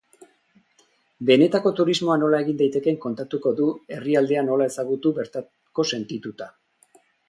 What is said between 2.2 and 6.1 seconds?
nola egin daitekeen kontatuko du, herrialdea nola ezagutu bertako